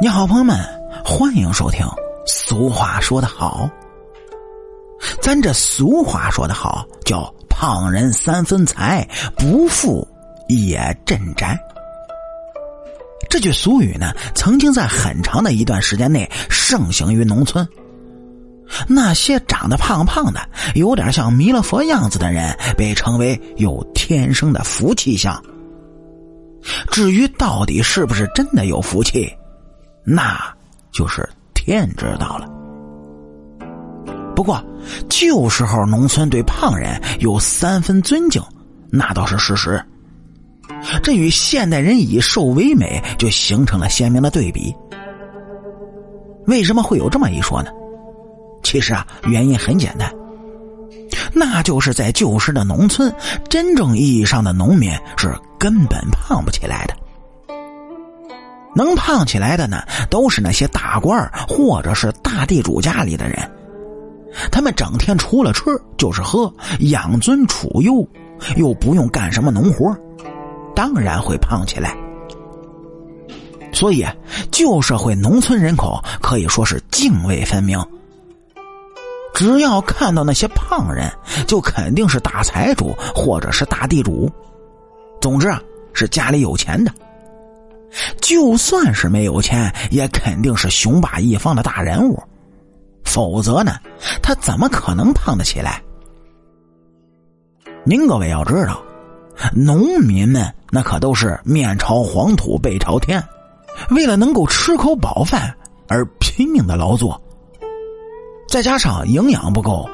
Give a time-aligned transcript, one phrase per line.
[0.00, 0.58] 你好，朋友们，
[1.04, 1.86] 欢迎收听。
[2.26, 3.70] 俗话说得好，
[5.22, 10.06] 咱这俗话说得好，叫“胖人三分财，不富
[10.48, 11.56] 也镇宅”。
[13.30, 17.66] 这句俗语呢，曾经在很长的一段时间内盛行于农村。
[18.88, 20.40] 那些长得胖胖的、
[20.74, 25.40] 有点像弥勒佛样子的人，被称为有天生的福气相。
[26.90, 29.30] 至于到底是不是真的有福气，
[30.04, 30.38] 那
[30.92, 32.48] 就是天知道了。
[34.34, 34.62] 不过，
[35.08, 38.42] 旧时候农村对胖人有三分尊敬，
[38.90, 39.82] 那倒是事实。
[41.02, 44.74] 这与现代人以瘦为美，就形成了鲜明的对比。
[46.46, 47.70] 为什么会有这么一说呢？
[48.62, 50.12] 其实啊，原因很简单，
[51.34, 53.12] 那就是在旧时的农村，
[53.48, 56.94] 真正意义上的农民是根本胖不起来的。
[58.74, 63.38] 能胖起来的呢，都是那些大官或者是大地主家里的人，
[64.50, 65.62] 他们整天除了吃
[65.96, 68.06] 就是喝，养尊处优，
[68.56, 69.96] 又不用干什么农活。
[70.74, 71.96] 当然会胖起来，
[73.72, 74.04] 所以
[74.50, 77.78] 旧社会农村人口可以说是泾渭分明。
[79.34, 81.10] 只要看到那些胖人，
[81.46, 84.30] 就肯定是大财主或者是大地主，
[85.20, 85.60] 总之啊，
[85.92, 86.92] 是家里有钱的。
[88.20, 92.22] 就算是没有钱，也肯定是雄霸一方的大人物，
[93.04, 93.72] 否则呢，
[94.22, 95.82] 他怎么可能胖得起来？
[97.84, 98.80] 您各位要知道。
[99.52, 103.22] 农民们那可都是面朝黄土背朝天，
[103.90, 105.52] 为了能够吃口饱饭
[105.88, 107.20] 而拼命的劳作。
[108.54, 109.90] 再加上营养不够，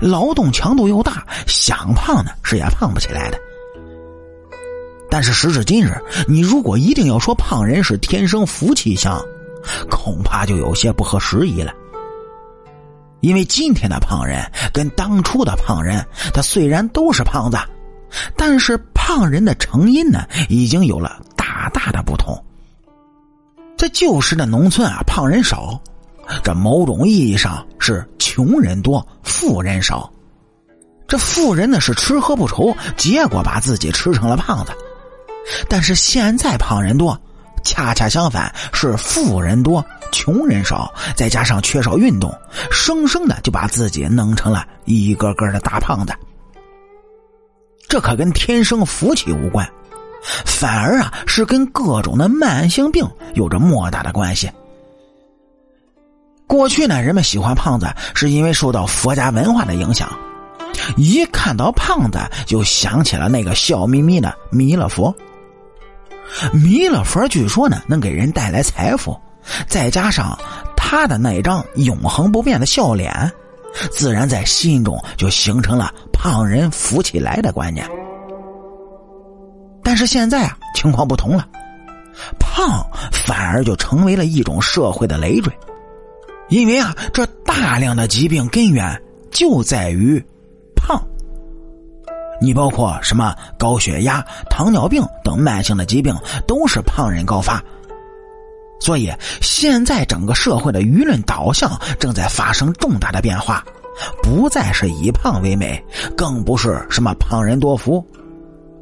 [0.00, 3.38] 劳动强度又大，想胖呢是也胖不起来的。
[5.08, 9.24] 但是时至今日，你如果一定要说胖人是天生福气相，
[9.88, 11.72] 恐怕就有些不合时宜了。
[13.20, 16.04] 因为今天的胖人跟当初的胖人，
[16.34, 17.56] 他虽然都是胖子。
[18.36, 22.36] 但是胖人的成因呢，已经有了大大的不同。
[23.78, 25.80] 在旧时的农村啊，胖人少，
[26.42, 30.10] 这某种意义上是穷人多，富人少。
[31.06, 34.72] 这富人呢是吃喝不愁，结果把自己吃成了胖子。
[35.68, 37.20] 但是现在胖人多，
[37.64, 42.32] 恰恰相反，是富人多，穷人少，再加上缺少运动，
[42.70, 46.12] 生生的就把自己弄成了一个个的大胖子。
[47.88, 49.68] 这可跟天生福气无关，
[50.46, 53.04] 反而啊是跟各种的慢性病
[53.34, 54.48] 有着莫大的关系。
[56.50, 60.10] 过去呢，人们喜欢胖子，是因为受到佛家文化的影响，
[60.96, 65.14] 一看到胖子就想起了那个笑眯眯的弥勒佛。
[66.52, 69.16] 弥勒佛据说呢，能给人带来财富，
[69.68, 70.36] 再加上
[70.76, 73.30] 他的那张永恒不变的笑脸。
[73.92, 77.88] 自然在心中就形成了胖人扶起来的观念。
[79.84, 81.46] 但是现在啊，情况不同了，
[82.40, 85.52] 胖反而就成为了一种社会的累赘，
[86.50, 89.00] 因为啊，这大量的疾病根源
[89.30, 90.22] 就在于
[90.76, 91.00] 胖。
[92.42, 96.14] 你包括什么高血压、糖尿病等慢性的疾病，
[96.46, 97.62] 都是胖人高发。
[98.80, 99.12] 所以，
[99.42, 103.62] 现在整个社会的舆论导向正在发生重大的变化，
[104.22, 105.84] 不再是以胖为美，
[106.16, 108.04] 更不是什么胖人多福，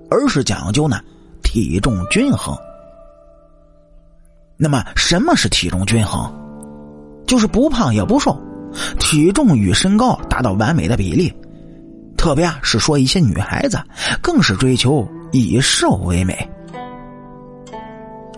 [0.08, 1.00] 而是讲究呢
[1.42, 2.56] 体重均衡。
[4.56, 6.32] 那么，什么是体重均衡？
[7.28, 8.36] 就是不胖也不瘦，
[8.98, 11.32] 体重与身高达到完美的比例。
[12.16, 13.78] 特别啊，是说一些女孩子，
[14.20, 16.50] 更是追求以瘦为美。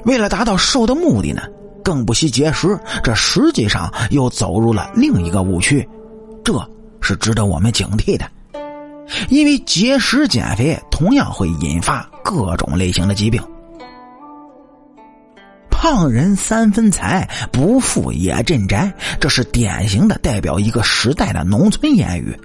[0.04, 1.42] 为了达到瘦的目的呢，
[1.84, 5.88] 更不惜节食，这实际上又走入了另一个误区，
[6.44, 6.52] 这
[7.00, 8.26] 是值得我们警惕的。
[9.28, 13.42] 因为节食减肥同样会引发各种类型的疾病。
[15.82, 22.38] 胖人三分财，不富也镇宅，这是典型的代表一个时代的农村谚语。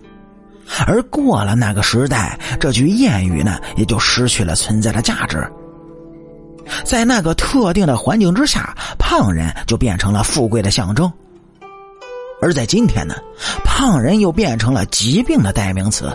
[0.87, 5.45] 而过了那个时代，这句谚语呢，也就失去了存在的价值。
[6.85, 11.11] 在那个特定的环境之下，胖人就变成了富贵的象征；
[12.41, 13.15] 而在今天呢，
[13.65, 16.09] 胖人又变成了疾病的代名词。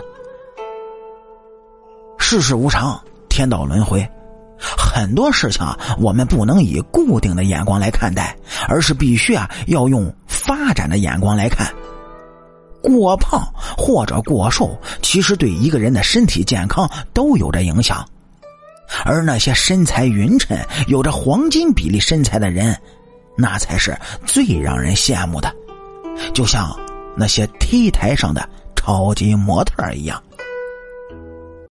[2.17, 4.09] 世事无常，天道轮回，
[4.93, 8.35] 很多事情啊，我们不能以固定的眼光来看待，
[8.67, 11.73] 而是必须啊，要用发展的眼光来看。
[12.83, 13.41] 过胖
[13.77, 18.05] 或者过瘦，其实对一个人的身体健康都有着影响。
[19.05, 20.57] 而那些身材匀称、
[20.87, 22.77] 有着黄金比例身材的人，
[23.37, 25.49] 那才是最让人羡慕的，
[26.33, 26.77] 就像
[27.15, 28.45] 那些 T 台上的
[28.75, 30.21] 超级模特一样。